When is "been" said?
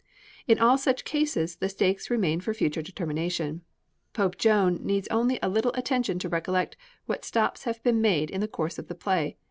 7.83-8.01